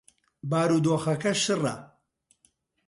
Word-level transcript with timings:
بارودۆخەکە 0.49 1.31
شڕە. 1.43 1.75